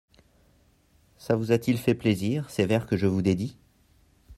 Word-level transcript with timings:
Ça 1.19 1.35
vous 1.35 1.51
a-t-il 1.51 1.77
fait 1.77 1.93
plaisir, 1.93 2.49
ces 2.49 2.65
vers 2.65 2.87
que 2.87 2.97
je 2.97 3.05
vous 3.05 3.21
dédie? 3.21 3.59